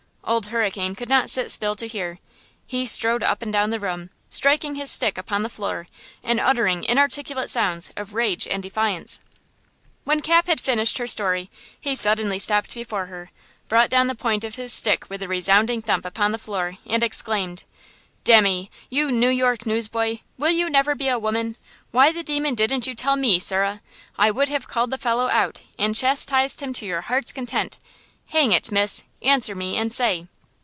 Old 0.23 0.45
Hurricane 0.47 0.95
could 0.95 1.09
not 1.09 1.29
sit 1.29 1.51
still 1.51 1.75
to 1.75 1.87
hear. 1.87 2.19
He 2.65 2.85
strode 2.85 3.21
up 3.21 3.41
and 3.41 3.51
down 3.51 3.69
the 3.69 3.81
room, 3.81 4.11
striking 4.29 4.75
his 4.75 4.89
stick 4.89 5.17
upon 5.17 5.43
the 5.43 5.49
floor, 5.49 5.87
and 6.23 6.39
uttering 6.39 6.85
inarticulate 6.85 7.49
sounds 7.49 7.91
of 7.97 8.13
rage 8.13 8.47
and 8.47 8.63
defiance. 8.63 9.19
When 10.05 10.21
Cap 10.21 10.47
had 10.47 10.61
finished 10.61 10.99
her 10.99 11.07
story 11.07 11.49
he 11.77 11.95
suddenly 11.95 12.39
stopped 12.39 12.73
before 12.75 13.07
her, 13.07 13.31
brought 13.67 13.89
down 13.89 14.07
the 14.07 14.15
point 14.15 14.45
of 14.45 14.55
his 14.55 14.71
stick 14.71 15.09
with 15.09 15.21
a 15.21 15.27
resounding 15.27 15.81
thump 15.81 16.05
upon 16.05 16.31
the 16.31 16.37
floor 16.37 16.77
and 16.85 17.03
exclaimed: 17.03 17.63
"Demmy, 18.23 18.69
you 18.89 19.11
New 19.11 19.29
York 19.31 19.65
newsboy! 19.65 20.19
Will 20.37 20.51
you 20.51 20.69
never 20.69 20.95
be 20.95 21.09
a 21.09 21.19
woman? 21.19 21.57
Why 21.89 22.13
the 22.13 22.23
demon 22.23 22.55
didn't 22.55 22.87
you 22.87 22.95
tell 22.95 23.17
me, 23.17 23.37
sirrah? 23.39 23.81
I 24.17 24.31
would 24.31 24.47
have 24.47 24.67
called 24.69 24.91
the 24.91 24.97
fellow 24.97 25.27
out 25.27 25.63
and 25.77 25.93
chastised 25.93 26.61
him 26.61 26.71
to 26.73 26.85
your 26.85 27.01
heart's 27.01 27.33
content! 27.33 27.79
Hang 28.27 28.53
it, 28.53 28.71
miss, 28.71 29.03
answer 29.21 29.53
me 29.55 29.75
and 29.75 29.91
say!" 29.91 30.25